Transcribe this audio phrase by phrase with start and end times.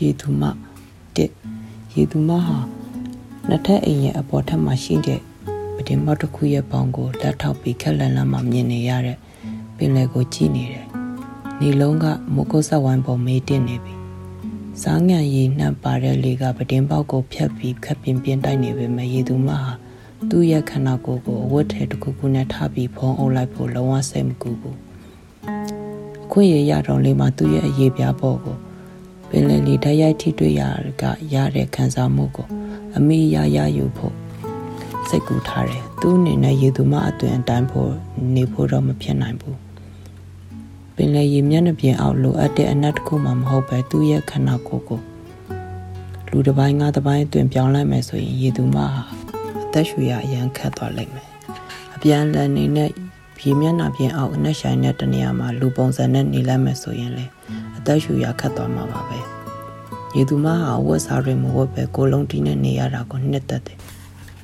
[0.00, 0.42] ရေသူမ
[1.16, 1.30] တစ်
[1.94, 2.58] ရေသူမဟာ
[3.48, 5.20] နှစ်ထပ်အိမ်ရဲ့အပေါ်ထပ်မှာရှိတဲ့
[5.74, 9.18] ပတင်မောက်တစ်ခုရဲ့ပေါင်ကိုလက်ထောက်ပြီးခက်လန်လန်မှမြင်နေရတဲ့
[9.76, 10.86] ပင်လယ်ကိုကြည့်နေတယ်။
[11.60, 13.94] နေလုံးကမုတ်ကုတ်ဆက်ဝိုင်းပေါ်မေးတင်နေပြီ။
[14.82, 19.70] စားငံရည်နှံ့ပါတဲ့လေကပတင်ပေါက်ကိုဖြတ်ပြီးခက်ပင်ပြင်းတိုက်နေပေမဲ့ရေသူမဟာ
[20.30, 24.76] သူ့ရဲ့ခန္ဓာကိုယ်ကိုအဝတ်ထဲတစ်ခုခုနဲ့ထားပြီးဖုံးအုပ်လိုက်ဖို့လုံးဝစိတ်မကူဘူး။
[26.30, 28.58] ခွင့်ရရတော့လေးမှာသူ့ရဲ့အရေးပြားပေါ်ကို
[29.30, 30.62] ပင်လယ်လေဓာတ်ရိုက်ထိတွေ့ရ
[31.00, 32.48] ကရတဲ့ခံစားမှုကို
[32.96, 34.14] အမိရရယူဖို့
[35.08, 37.90] စိတ်ကူးထားတယ်သူအနေနဲ့ရေသူမအသွင်အတိုင်းဖို့
[38.34, 39.58] နေဖို့တော့မဖြစ်နိုင်ဘူး
[40.94, 45.00] ပင်လယ်ရေမျက်နှာပြင်အောက်လိုအပ်တဲ့အနက်တစ်ခုမှမဟုတ်ပဲသူ့ရဲ့ခန္ဓာကိုယ်ကို
[46.30, 48.86] လူတစ်ပိုင်းငါးတစ်ပိုင်းအတွင်ပြောင်းလိုက်မယ်ဆိုရင်ရေသူမဟာ
[49.64, 51.28] အသက်ရှူရအရန်ခတ်သွားလိမ့်မယ်
[51.94, 52.90] အပြန်လန်နေနဲ့
[53.42, 57.26] ရေမျက်နှာပြင်အောက်အနက်ဆိုင်တဲ့တနေရာမှာလူပုံစံနဲ့နေလိုက်မယ်ဆိုရင်လေ
[57.78, 59.29] အသက်ရှူရခတ်သွားမှာပါပဲ
[60.16, 63.78] ရေသူမဟာဝတ်စားတွေမဝတ်ပဲကိုလုံးတီးနဲ့နေရတာကိုနှစ်သက်တယ်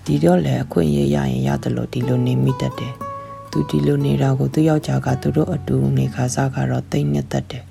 [0.04, 2.92] ဒီတော့လည်းအခွင့်အရေးရရင်ရတယ်လို့ဒီလိုနေမိတတ်တယ်
[3.50, 7.64] သူဒီလိုနေတာကိုသူယောက်ျားကသူတို့အတူနေခါစားကတော့တိတ်နှစ်သက်တယ်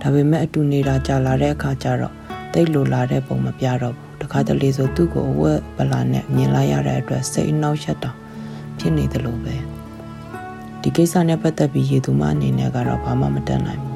[0.00, 2.14] ဒါပေမဲ့အတူနေတာကြာလာတဲ့အခါကျတော့
[2.52, 8.16] တိတ်လိုလာတဲ့ပုံမပြတော့ဘူးတခါတလေဆိုသူ့ကိုအဝတ်ပလာနဲ့မြင်လိုက်ရတဲ့အတွက်စိတ်အနှောက်ယှက်တောင်
[8.78, 9.56] ဖြစ်နေတယ်လို့ပဲ
[10.82, 13.87] ဒီကိစ္စနဲ့ပတ်သက်ပြီးရေသူမအနေနဲ့ကတော့ဘာမှမတတ်နိုင်ဘူး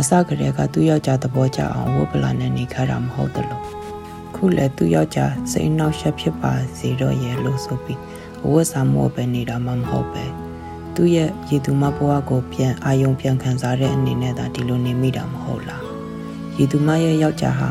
[0.00, 3.64] အစကတည်းကသူ့ယောက်ျားသဘောကျအောင်ဝတ်ပလာနဲ့နေခါတာမဟုတ်တယ်လို့
[4.34, 8.00] ခုလည်းသူ့ယောက်ျားစိတ်နှောက်ယှက်ဖြစ်ပါစေတော့ရဲ့လို့ဆိုပြီး
[8.44, 10.24] အဝတ်စားမောပဲနေတာမှမဟုတ်ပဲ
[10.94, 15.84] သူ့ရဲ့ရေသူမဘဝကိုပြန်အာယုံပြန်ခံစားတဲ့အနေနဲ့သာဒီလိုနေမိတာမဟုတ်လား
[16.56, 17.68] ရေသူမရဲ့ယောက်ျားဟာ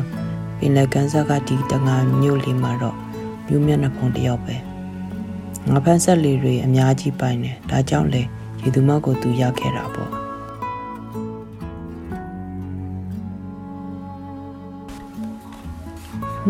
[0.58, 2.98] ပင်လယ်ကမ်းစပ်ကဒီတငါမြို့လေးမှာတော့
[3.48, 4.56] မြို့မျက်နှာဖုံးတယောက်ပဲ
[5.70, 8.22] ငါဖန်ဆက်လေးတွေအများကြီးပိုင်တယ်ဒါကြောင့်လေ
[8.62, 10.17] ရေသူမကိုသူရခဲ့တာပေါ့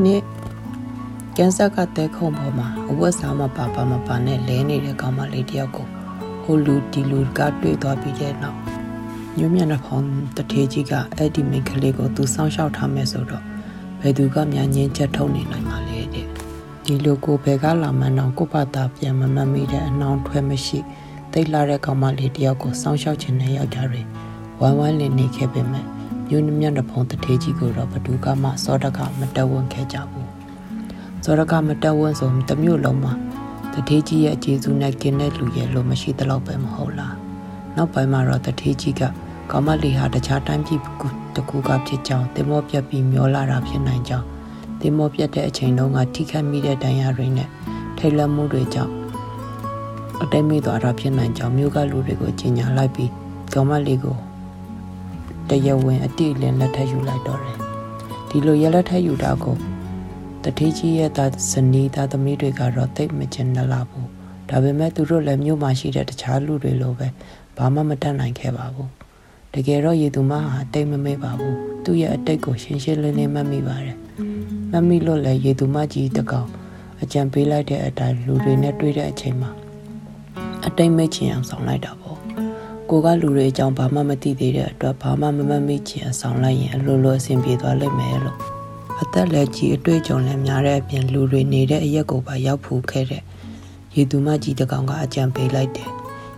[0.06, 0.22] နေ့
[1.38, 5.88] ကန်းဆက်ကတဲခုံပေါ်မှာအဝတ်စားမပါပါမပါနဲ့လဲနေတဲ့ကောင်မလေးတယောက်ကို
[6.44, 8.60] ဟိုလူဒီလူကတွေ့သွားပြီးတဲ့နောက်
[9.38, 10.08] ညမျက်နှာဖောင်း
[10.38, 13.44] တထေးကြီးကအဲ့ဒီမိန်းကလေးကိုသူစောင့်ရှောက်ထားမယ်ဆိုတော့
[14.02, 16.26] ဘယ်သူကများငင်းချက်ထုတ်နေနိုင်မှာလဲတဲ့
[16.86, 20.80] ဒီလိုကိုဘယ်ကလာမှန်းတော့ကိုပါတာပြန်မမှတ်မိတဲ့အနှောင်းထွက်မရှိ
[21.32, 24.02] တိတ်လာတဲ့ကောင်မလေးတယောက်ကိုစောင့်ရှောက်ခြင်းနဲ့ယောက်ျားတွေ
[24.62, 25.97] ဝမ်းဝမ်းလင်းနေခဲ့ပေမဲ့
[26.30, 30.30] မြို့မြတ်တဲ့ဖုံတထေးကြီးကိုတော့ဘဒူကမှစောတကမတက်ဝန်းခဲ့ကြဘူး
[31.24, 33.14] စောတကမတက်ဝန်းဆိုတမျိုးလုံးမှာ
[33.74, 37.16] တထေးကြီးရဲ့အခြေစုနဲ့กินတဲ့လူရဲ့လိုမရှိသလောက်ပဲမဟုတ်လား
[37.76, 39.02] နောက်ပိုင်းမှာတော့တထေးကြီးက
[39.52, 40.80] ကောမလီဟာတခြားတိုင်းပြည်
[41.36, 44.26] တကူကဖြစ်ကြောင်းတင်မောပြက်ပြီးမျောလာတာဖြစ်နိုင်ကြောင်း
[44.82, 47.50] တင်မောပြက်တဲ့အချိန်တုန်းကထိခိုက်မိတဲ့ဒဏ်ရာတွေနဲ့
[47.98, 48.94] ထိတ်လန့်မှုတွေကြောင့်
[50.22, 53.12] အတိတ်မိသွားတာဖြစ်နိုင်ကြောင်းမြို့ကလူတွေကိုကြီးညာလိုက်ပြီး
[53.54, 54.18] ကောမလီကို
[55.50, 57.58] တရဝင်းအတိအလင်းလက်ထပ်ယူလိုက်တော့တယ်
[58.30, 59.56] ဒီလိုရလက်ထပ်ယူတာကို
[60.44, 64.10] တထေးကြီးရဲ့သားဇနီးသားသမီးတွေကတော့တိတ်မကျင်နလာဘူး
[64.50, 67.08] ဒါပေမဲ့သူတို့လည်းမြို့မှာရှိတဲ့တခြားလူတွေလိုပဲ
[67.58, 68.90] ဘာမှမတတ်နိုင်ခဲ့ပါဘူး
[69.54, 71.56] တကယ်တော့ရေသူမဟာတိတ်မမေ့ပါဘူး
[71.86, 73.98] သူ့ရဲ့အတိတ်ကိုရှင်းရှင်းလင်းလင်းမှတ်မိပါတယ်
[74.72, 76.50] မှတ်မိလို့လည်းရေသူမကြီးတကောင်
[77.02, 79.52] အကြံပေးလိုက်တဲ့အတိုင်းလူတွေနဲ့တွေ့တဲ့အချိန်မှာ
[80.66, 82.07] အတိတ်မိတ်ချင်အောင်ဆောင်လိုက်တာပေါ့
[82.90, 88.38] ကိုကလူတွေအကြောင်းဘာမှမသိသေးတဲ့အတွက်ဘာမှမမမိချင်အဆောင်လိုက်ရင်အလိုလိုအဆင်ပြေသွားလိမ့်မယ်လို့
[89.02, 93.24] အသက်လည်းကြီးအတွေ့အကြုံလည်းများတဲ့အပြင်လူတွေနေတဲ့အရက်ကိုပါရောက်ဖူးခဲ့တဲ့
[93.96, 95.90] ရေသူမကြီးတကောင်ကအကြံပေးလိုက်တယ်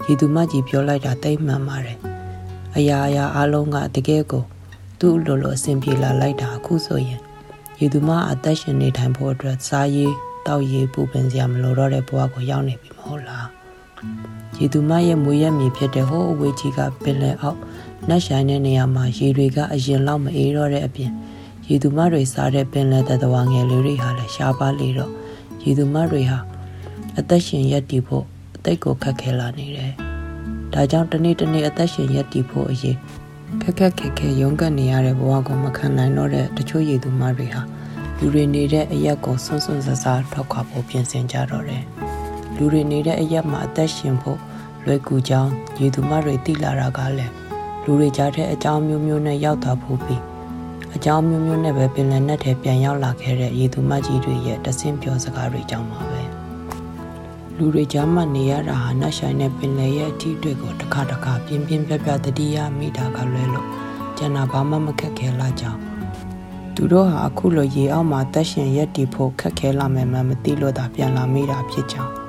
[0.05, 1.97] ရေသူမကြီးပြောလိုက်တာတိတ်မှန်ပါတယ်
[2.77, 4.43] အရာအရာအလုံးကတကယ်ကို
[4.99, 7.21] သူ့လိုလိုအဆင်ပြေလာလိုက်တာအခုဆိုရင်
[7.79, 10.13] ရေသူမအသက်ရှင်နေထိုင်ဖို့အတွက်စားရေး
[10.47, 13.47] တောက်ရေးပူပင်စရာမလိုတော့တဲ့ဘဝကိုရောက်နေပြီမဟုတ်လား
[14.59, 17.59] ရေသူမရဲ့မွေရက်မြေဖြစ်တဲ့ဟိုးအဝေးကြီးကပင်လယ်အောက်
[18.09, 21.11] နတ်ဆိုင်တဲ့နေရာမှာရေတွေကအရင်လောက်မအေးတော့တဲ့အပြင်
[21.67, 25.11] ရေသူမတွေစားတဲ့ပင်လယ်တတဝငယ်လေးတွေဟာလည်းရှားပါလေတော့
[25.63, 26.39] ရေသူမတွေဟာ
[27.17, 28.25] အသက်ရှင်ရက်တည်ဖို့
[28.55, 29.93] အသိကိုခက်ခဲလာနေတယ်။
[30.73, 32.97] ဒါကြောင့်တနေ့တနေ့အသက်ရှင်ရက်တည်ဖို့အရေး
[33.61, 37.61] ခက်ခက်ခဲခဲရုန်းကန်နေရတဲ့ဘဝကိုမခံနိုင်တော့တဲ့တချို့ရေသူမတွေဟာ
[38.17, 41.83] လူတွေနေတဲ့အရက်ကိုဆွန့်ဆွန့်ဆဆထောက်ခွာဖို့ပြင်ဆင်ကြတော့တယ်။
[42.55, 44.39] လူတွေနေတဲ့အရက်မှာအသက်ရှင်ဖို့
[44.85, 47.33] လွယ်ကူကြောင်းရေသူမတွေသိလာတာကလည်း
[47.83, 50.21] လူတွေကြားတဲ့အကြောင်းမျိုးမျိုးနဲ့ရောက်သွားဖို့ပြီး
[50.95, 56.21] အကြောင်းမျိုးမျိုးနဲ့ပဲပင်လယ်နက်ထဲပြန်ရောက်လာခဲ့တဲ့ရေသူမကြီးတွေရဲ့တဆင့်ပြောစကားတွေကြောင့်ပါပဲ
[57.57, 63.67] လူတွေကြားမှနေရတာဟာနတ်ဆိုင်တဲ့ပင်လယ်ရဲ့အထီးတွေကိုတစ်ခါတစ်ခါပြင်းပြင်းပြပြတတိယမိတာကလွဲလို့
[64.17, 65.79] ကျန်တာဘာမှမခက်ခဲလာကြောင်း
[66.75, 72.28] သူတို့ဟာအခုလိုရေအောက်မှာတက်ရှင်ရက်တီဖို့ခက်ခဲလာမယ်မှမသိလို့သာပြန်လာမိတာဖြစ်ကြောင်း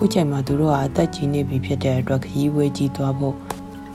[0.00, 3.34] ခုချိန်မှာသူတို့ဟာအသက်ကြီးနေပြီဖြစ်တဲ့အတွက်ခရီးဝေးကြီးသွားဖို့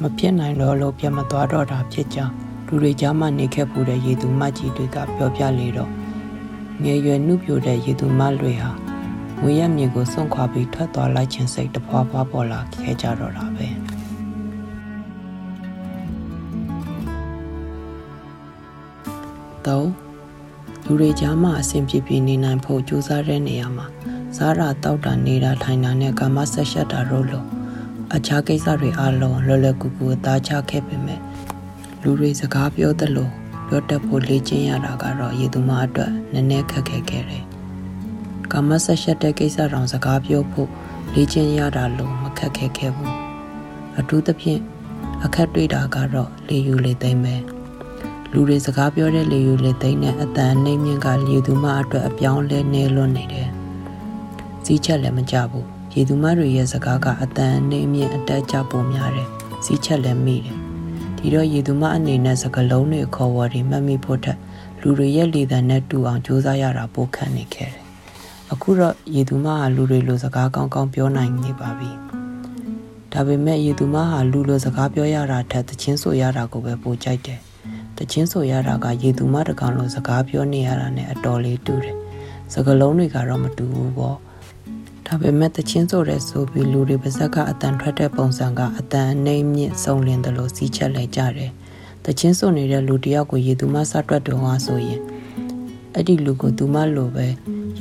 [0.01, 2.33] မဖြစ်နိုင်တော့လို့ပြန်မသွားတော့တာဖြစ်ကြောင်း
[2.67, 5.89] လူတွေကြားမှနေခဲ့ဖို့တဲ့ရေသူမကြီးတွေကပြောပြလေတော့
[6.83, 8.71] ငယ်ရွယ်နှုတ်ပြိုတဲ့ရေသူမတွေဟာ
[9.41, 13.67] ငွေရမြေကိုစွန့်ခွာပြီးထွက်သွားလိုက်ခြင်းစိတ်တဖွာဖွာပေါ်လာခဲ့ကြတော့တာပဲ
[19.65, 19.87] တော့
[20.85, 23.87] လူတွေကြားမှာအဆင်ပြေပြေနေနိုင်ဖို့ကြိုးစားတဲ့နေရာမှာ
[24.37, 27.43] စားတာတောက်တာနေတာထိုင်တာနဲ့ကာမဆက်ရှက်တာတို့လို
[28.15, 31.19] အခြားကိစ္စတွေအလုံးလွယ်လွယ်ကူကူအသားချခဲ့ပေမဲ့
[32.01, 33.29] လူတွေစကားပြောသလို
[33.67, 37.43] ပြောတတ်ဖို့လေ့ကျင့်ရတာကတော့ရေသူမအတွက်နည်းနည်းခက်ခဲခဲ့တယ်။
[38.51, 40.69] ကာမဆက်ရှက်တဲ့ကိစ္စတောင်စကားပြောဖို့
[41.13, 43.13] လေ့ကျင့်ရတာလို့မခက်ခဲခဲ့ဘူး။
[43.99, 44.61] အထူးသဖြင့်
[45.23, 47.35] အခက်တွေ့တာကတော့လေယူလေသိမ့်ပဲ။
[48.31, 53.49] လူတွေစကားပြောတဲ့လေယူလေသိမ့်နဲ့အတန်နှိမ့်မြင့်ကလေသူမအတွက်အပြောင်းလဲနေလွန်းနေတယ်။
[54.65, 59.29] စီးချက်လည်းမကြဘူး။ရေသူမတွေရဲ့စကားကအတန်နှိမ့်မြင့်အတက်ကြပုံများတယ်။
[59.65, 60.57] စီးချက်လည်းမိတယ်
[61.17, 64.37] ဒီတော့ရေသူမအနေနဲ့စကလုံးတွေခေါ်ဝေါ်တွေမှတ်မိဖို့ထက်
[64.81, 67.83] လူတွေရဲ့လေသံနဲ့တူအောင်ကြိုးစားရတာပိုခက်နေခဲ့တယ်။
[68.51, 71.91] အခုတော့ရေသူမဟာလူတွေလိုစကားကောင်းကောင်းပြောနိုင်နေပါပြီ။
[73.13, 77.39] ဒါပေမဲ့ရေသူမဟာလူလိုစကားပြောရတာထက်တချင်းဆိုရတာကိုပဲပိုကြိုက်တယ်။
[77.97, 81.95] တချင်းဆိုရတာကရေသူမတကောင်လိုစကားပြောနေရတာနဲ့အတော်လေးတူတယ်။
[82.53, 84.17] စကလုံးတွေကတော့မတူဘူးပေါ့။
[85.13, 91.51] ဒါပေမဲ့တချင်းဆိုတဲ့ဆိုပြီးလူတွေပါဇက်ကအတန်ထွက်တဲ့ပုံစံကအတန်အနေမြင့်စုံလင်တယ်လို့စီးချက်လိုက်ကြတယ်။
[92.05, 95.01] တချင်းဆိုနေတဲ့လူတယောက်ကိုရေသူမစတွက်တုံးဟာဆိုရင်
[95.93, 97.27] အဲ့ဒီလူကိုသူမလိုပဲ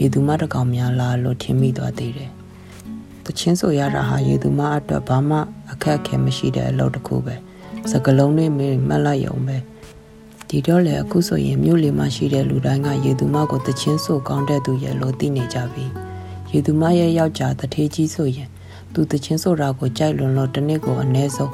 [0.00, 2.31] ရေသူမတကောင်များလားလို့ထင်မိသွားသေးတယ်။
[3.25, 5.38] တချင်းဆိုရတာဟာရေသူမအတွက်ဘာမှ
[5.73, 7.34] အခက်အခဲမရှိတဲ့အလုပ်တစ်ခုပဲ။
[7.90, 9.56] စကလုံးတွေမေးမှတ်လိုက်ရုံပဲ။
[10.49, 15.87] ဒီတော့လေအခုဆိုရင်မြို့လေးမှာရှိတဲ့လူတိုင်းကရေသူမကိုတချင်းဆိုကောင်းတဲ့သူရဲ့လို့သိနေကြပြီ။
[16.52, 18.49] ရေသူမရဲ့ယောက်ျားတထေးကြီးဆိုရင်
[18.94, 21.52] သူတချင်းဆိုတာကိုကြိုက်လွန်လို့တစ်နေ့ကိုအနည်းဆုံး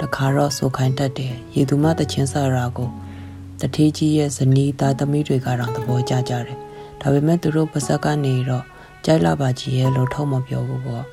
[0.00, 2.90] တစ်ခါတော့ဆိုခိုင်းတတ်တယ်ရေသူမတချင်းဆိုတာကို
[3.60, 6.58] တထေးကြီးရဲ့ဇနီးသားသမီးတွေကတော့သဘောကျကြတယ်
[7.00, 8.64] ဒါပေမဲ့သူတို့ပါဇက်ကနေတော့
[9.04, 11.04] ကြိုက်လာပါကြီးရဲ့လို့ထုံးမပြောဘူးပေါ့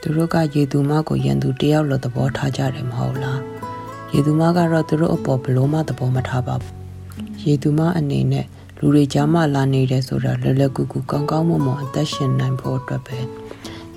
[0.00, 3.40] သူတို့ကရေသူမကိုရန်သူတယောက်လို့သဘောထားကြတယ်မဟုတ်လား
[4.12, 6.74] ရေသူမကတော့သူတို့အပေါ်ဘလို့မှသဘောမထားပါဘူး
[7.44, 8.46] ရေသူမအနေနဲ့
[8.82, 13.18] လူတွေကြားမှလာနေတယ်ဆိုတာလွယ်လွယ်ကူကူကောင်းကောင်းမွန်မွန်အသက်ရှင်နိုင်ဖို့အတွက်ပဲ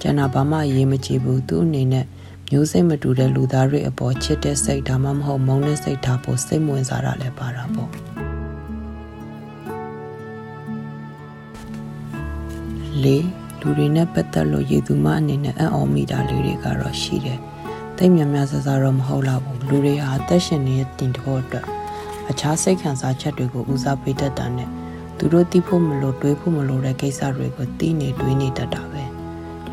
[0.01, 2.06] ကျန်တာဘာမှအရေးမကြီးဘူးသူအနေနဲ့
[2.50, 7.91] မျိုးစိတ်မတူတဲ့လူသားတွေအပေါ်ချစ်တဲ့စိတ်ဒါမှမဟုတ်မုန်းတဲ့စိတ်ထားဖို့စိတ်ဝင်စားတာလည်းပါတာပေါ့
[13.03, 13.18] လေ
[13.59, 17.39] လူတွေနဲ့ပတ်သက်လို့ရေသူမအနေနဲ့အံ့ဩမိတာလေးတွေကတော့ရှိတယ်
[17.97, 21.68] တိတ်မြများဆဆတော့မဟုတ်တော့ဘူးလူတွေဟာအသက်ရှင်နေတဲ့တင်တဲ့အတွက်
[22.29, 24.69] အခြားစိတ်ခံစားချက်တွေကိုဦးစားပေးတတ်တာနဲ့
[25.17, 29.03] သူတို့သိဖို့မလို့တွေးဖို့မလို့တဲ့ကိစ္စတွေကိုသိနေတွေးနေတတ်တာပဲ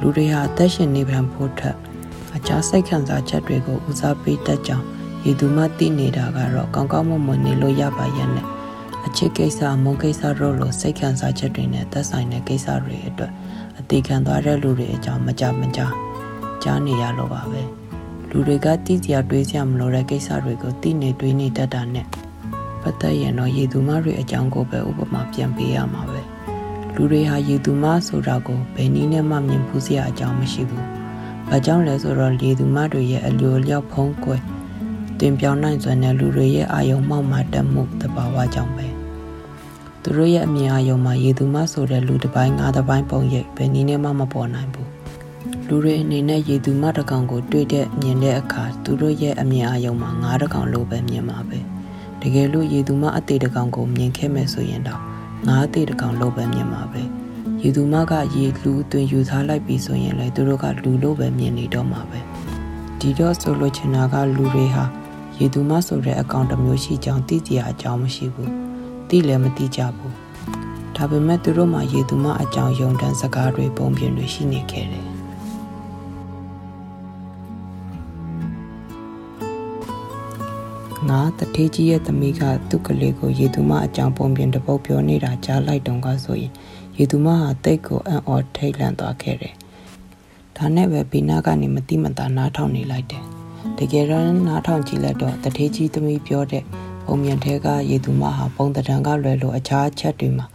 [0.01, 1.77] လူတွေဟာအသက်ရှင်နေပြန်ဖို့ထက်
[2.37, 4.87] အခြားစိတ်ခံစားချက်တွေကိုဦးစားပေးတတ်ကြောင်း
[5.25, 8.47] ရေသူမှသိနေတာကတော့ကောင်းကောင်းမွန်မွန်နေလို့ရပါရဲ့နဲ့
[9.07, 13.33] အချစ်ကိစ္စမုန်းကိစ္စတို့လိုစိတ်ခံစားချက်တွေနဲ့သက်ဆိုင်တဲ့ကိစ္စတွေအတွက်
[13.79, 15.81] အသေးခံသွားတဲ့လူတွေအကြောင်းမကြမကြ
[16.63, 17.63] ကြားနေရလို့ပါပဲ
[18.31, 22.07] လူတွေကသိစရာတွေးစရာမလိုတဲ့ကိစ္စတွေကိုသိနေတွေးနေတတ်တာနဲ့
[22.83, 26.23] ပတ်သက်ရင်တော့ရေသူမတွေအကြောင်းကိုပဲဥပမာပြန်ပေးရမှာပဲ
[26.95, 30.85] လူတွေဟာရေသူမဆိုတာကိုဘယ်နည်းနဲ့မှမြင်ဖူးစရာအကြောင်းမရှိဘူး။
[31.49, 34.43] ဘာကြောင့်လဲဆိုတော့ရေသူမတွေရဲ့အလျော်လျောက်ဖုံးကွယ်
[35.21, 38.87] တင်ပြောင်းနိုင်စွမ်းတဲ့လူတွေရဲ့အာယုံမှောက်မှတက်မှုတဘာဝကြောင့်ပဲ။
[40.03, 44.89] သူတို့ရဲ့အမြင်အာယုံမှာရေသူမဆိုတဲ့လူတစ်ပိုင်းငါးတစ်ပိုင်းပုံရိပ်ဘယ်နည်းနဲ့မှမပေါ်နိုင်ဘူး။
[45.69, 51.61] လူတွေအနေနဲ့ရေသူမတစ်ကောင်ကိုတွေ့တဲ့မြင်တဲ့အခါသူတို့ရဲ့အမြင်အာယုံမှာငါးတစ်ကောင်လိုပဲမြင်မှာပဲ။
[52.23, 55.01] တကယ်လို့ရေသူမအသေးတကောင်ကိုမြင်ခဲ့မယ်ဆိုရင်တော့
[55.47, 57.03] ငါအသေးတကောင်လို့ပဲမြင်မှာပဲ
[57.63, 62.21] ရေသူမကရေလူသွင်ယူထားလိုက်ပြီဆိုရင်လည်းသူတို့ကလူလို့ပဲမြင်နေတော့မှာပဲ
[63.01, 64.85] ဒီတော့ဆိုလိုချင်တာကလူတွေဟာ
[65.39, 68.53] ရေသူမဆိုတဲ့အကောင့်တစ်မျိုးရှိကြောင်းသိကြအကြောင်းမရှိဘူး
[69.09, 70.15] သိလည်းမသိကြဘူး
[70.97, 75.10] ဒါပေမဲ့သူတို့မှရေသူမအကြောင်းယုံတန်းစကားတွေပုံပြင်တွေရှိနေခဲ့တယ်
[81.09, 86.53] ငါတထေးကြီးရဲ့သမီးကသူ့ကလေးကိုရေသူမအကြောင်းပုံပြင်တပုတ်ပြောနေတာကြားလိုက်တုန်းကဆိုရင်
[86.97, 89.55] ရေသူမဟာတိတ်ကိုအံ့ဩထိတ်လန့်သွားခဲ့တယ်။
[90.57, 93.25] ဒါနဲ့ပဲဘီနာကနေမတိမတာနားထောင်နေလိုက်တယ်။
[93.79, 96.65] တကယ်တော့နားထောင်ကြည့်လိုက်တော့တထေးကြီးသမီးပြောတဲ့
[97.07, 100.47] ပုံပြင်ထဲကရေသူမဟာပုံတံကလွယ်လို့အခြားချက်တွေမှာ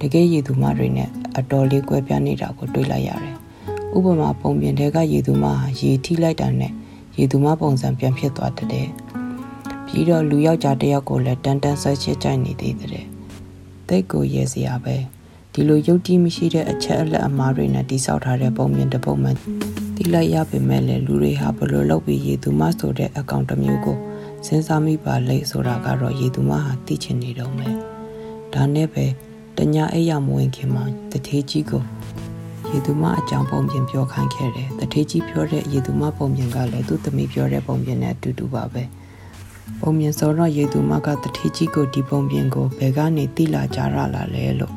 [0.00, 3.36] တကယ်ရေသူမတွေနဲ့အတော်လေးကွဲပြားနေတာကိုတွေ့လိုက်ရတယ်။
[3.96, 6.72] ဥပမာပုံပြင်ထဲကရေသူမဟာရေထိလိုက်တာနဲ့
[7.18, 8.88] ရေသူမပုံစံပြန်ဖြစ်သွားတဲ့
[9.90, 13.06] ပြီးတော့လူယောက်ျားတစ်ယောက်ကိုလည်းတန်တန်ဆွဲချစ်ကြိုက်နေသေးတဲ့
[13.88, 14.96] တိတ်ကိုရဲစရာပဲ
[15.52, 19.36] ဒီလိုယုတ်တိမရှိတဲ့အချက်အလက်အမားတွေနဲ့တိဆောက်ထားတဲ့ပုံမြင်တစ်ပုံမှန်
[19.96, 23.96] တိလိုက်ရပေမဲ့လည်းလူတွေဟာဘလို့လောက်ပြီးရေသူမဆိုတဲ့အကောင့်တစ်မျိုးကို
[24.46, 27.74] စဉ်းစားမိပါလေဆိုတာကတော့ရေသူမဟာသိချင်နေတော့မယ်
[28.54, 29.06] ဒါနဲ့ပဲ
[29.58, 31.82] တညာအိယာမဝင်ခင်မှာတထေးကြီးကို
[32.70, 38.82] ရေသူမအကြောင်းပုံပြင်ပြောခိုင်းခဲ့တယ်တထေးကြီးပြောတဲ့ရေသူမပုံပြင်ကလည်းသူ့သမီးပြောတဲ့ပုံပြင်နဲ့အတူတူပါပဲ
[39.80, 43.84] ပုံပြင်စောတော့ရေသူမကတထေးကြီးကိုဒီပုံပြင်ကိုဘယ်ကနေတိလာကြရ
[44.14, 44.74] လာလဲလို့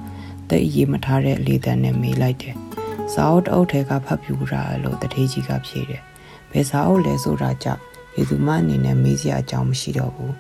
[0.50, 2.56] တိတ်အေးမထားတဲ့လေတံနဲ့မေးလိုက်တယ်
[3.14, 6.02] စာအုပ်တအုပ်ထဲကဖတ်ပြူတာလို့တထေးကြီးကဖြေတယ်
[6.52, 7.82] ဘယ်စာအုပ်လဲဆိုတာကြောင့်
[8.16, 10.34] ရေသူမအနေနဲ့မေးစရာအကြောင်းမရှိတော့ဘူး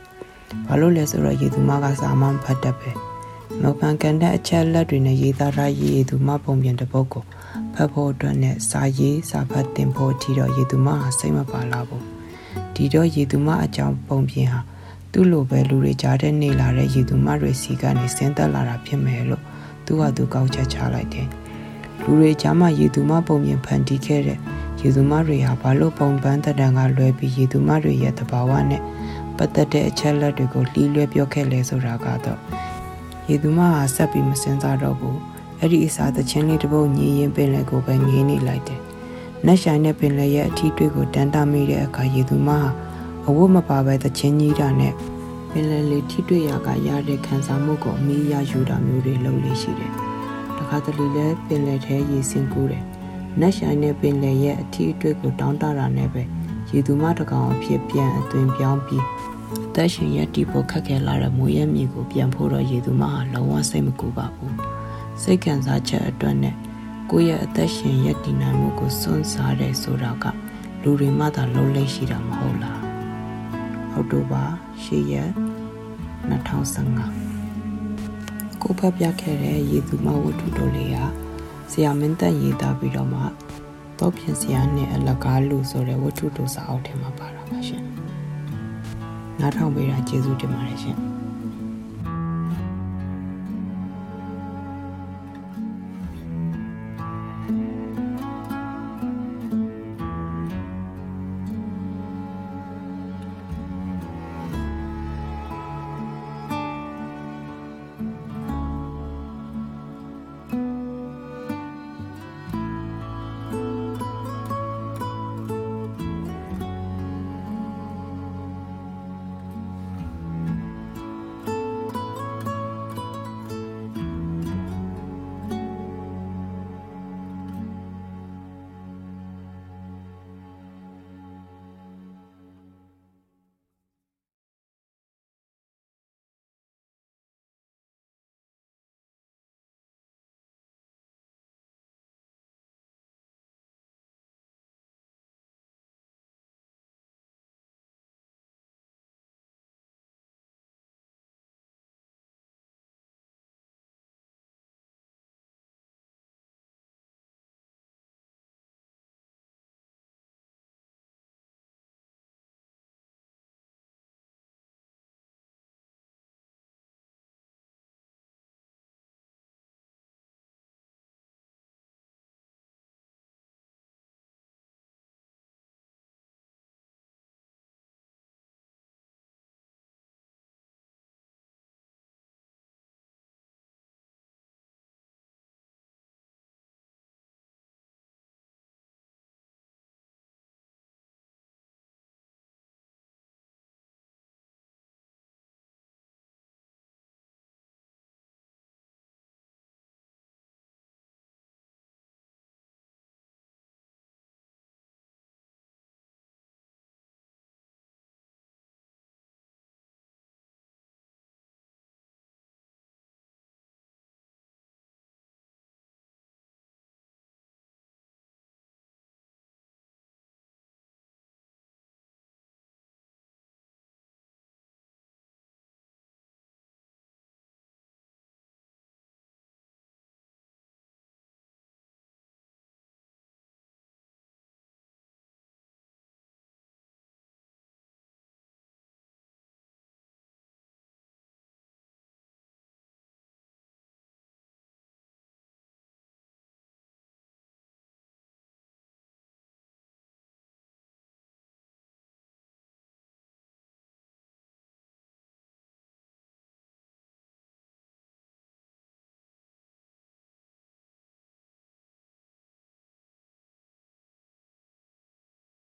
[0.67, 2.91] ဘာလို့လဲဆိုတော့ရေသူမကစာမဖတ်တတ်ပဲ
[3.61, 7.23] မောက်ပန်ကန်တဲ့အချက်လက်တွေနဲ့ရေးသားထားရေသူမပုံပြင်တစ်ပုဒ်ကို
[7.73, 12.20] ဖတ်ဖို့အတွက်နဲ့စာရေးစာဖတ်တင်ဖို့အထိတော့ရေသူမဟာစိတ်မပါလာဘူး
[12.81, 14.59] ဒီတော့ရေသူမအကြောင်းပုံပြင်ဟာ
[15.11, 19.43] သူ့လိုပဲလူတွေကြားတဲ့နေလာတဲ့ရေသူမတွေစီကနေဆင်းသက်လာတာဖြစ်မယ်လို့
[19.85, 21.27] သူကသူကောက်ချက်ချလိုက်တယ်
[22.01, 24.39] လူတွေကြားမှာရေသူမပုံပြင်ဖန်တီးခဲ့တဲ့
[24.81, 28.81] ရေသူမတွေဟာဘာလို့ပုံပန်းတံကလွဲပြီးရေသူမတွေရဲ့တဘာဝနဲ့
[29.37, 32.39] ပတ်သက်တဲ့အချက်လက်တွေကိုလှီးလွဲပြောခဲ့လဲဆိုတာကတော့
[33.29, 35.19] ရေသူမဟာဆက်ပြီးမစင်စားတော့ဘူး
[35.59, 38.81] အဲ့ဒီအစားသချင်းလေးတစ်ပုတ်ညီရင်ပင်လည်းကိုပဲငေးနေလိုက်တယ်။
[39.45, 42.59] နက်ဆိုင်တဲ့ပင်လည်းရဲ့အထီးတွေ့ကိုတန်တာမိတဲ့အခါရေသူမဟာ
[43.27, 44.93] အဝတ်မပါပဲသချင်းကြီးတာနဲ့
[45.51, 49.91] ပင်လည်းလေးထိတွေ့ရကရတဲ့ခံစားမှုကိုအမိရယူတာမျိုးတွေလုပ်လို့ရှိတယ်။
[50.57, 52.83] တခါတလေလည်းပင်လည်းထဲရေစင်ကူးတယ်။
[53.39, 56.23] နက်ဆိုင်တဲ့ပင်လည်းရဲ့အထီးတွေ့ကိုတောင်းတတာနဲ့ပဲ
[56.71, 59.05] ရေသူမတကောင်အဖြစ်ပြန်အသွင်ပြောင်းပြီး
[59.75, 64.55] သက်ရှင်ရတီဖို့ခက်ခဲလာတဲ့မွေးရမြေကိုပြန်ဖို့တော့ရေသူမဟာလုံးဝစိတ်မကူပါဘူး
[65.21, 66.55] စိတ်ခံစားချက်အတွက်နဲ့
[67.13, 70.25] ကိုယ့်ရဲ့အသက်ရှင်ရည်တည်နိုင်မှုကိုစွန့်စားတယ်ဆိုတာက
[70.81, 72.81] လူတွေမှသာလုံးလိမ့်ရှိတာမဟုတ်လား
[73.93, 74.43] အောက်တိုဘာ
[74.83, 75.29] ၈ရက်
[76.29, 81.05] 2015ကိုဖတ်ပြခဲ့တဲ့ရေသူမဝတ္ထုတော်လေးဟာ
[81.71, 83.21] ဆရာမင်းသက်ရေးသားပြီးတော့မှ
[83.99, 87.83] တော့ပြင်ဆရာနဲ့အလကားလူဆိုတဲ့ဝတ္ထုတော်စာအုပ်ထဲမှာပါတာပါရှင်
[89.39, 91.10] နားထောင်ပေးတာကျေးဇူးတင်ပါတယ်ရှင်